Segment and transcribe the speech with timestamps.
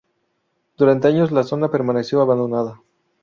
[0.77, 2.81] Durante años la zona permaneció abandonada.